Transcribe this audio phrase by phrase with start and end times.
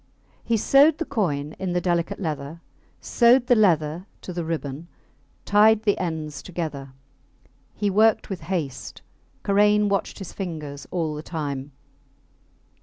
[0.43, 2.61] He sewed the coin in the delicate leather,
[3.01, 4.87] sewed the leather to the ribbon,
[5.45, 6.93] tied the ends together.
[7.75, 9.03] He worked with haste.
[9.43, 11.71] Karain watched his fingers all the time.